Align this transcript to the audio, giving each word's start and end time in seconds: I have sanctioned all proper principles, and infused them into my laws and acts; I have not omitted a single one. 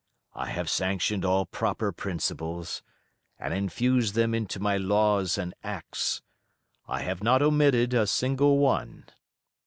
I 0.33 0.47
have 0.47 0.67
sanctioned 0.67 1.23
all 1.23 1.45
proper 1.45 1.91
principles, 1.91 2.81
and 3.37 3.53
infused 3.53 4.15
them 4.15 4.33
into 4.33 4.59
my 4.59 4.75
laws 4.75 5.37
and 5.37 5.53
acts; 5.63 6.23
I 6.87 7.03
have 7.03 7.21
not 7.21 7.43
omitted 7.43 7.93
a 7.93 8.07
single 8.07 8.57
one. 8.57 9.05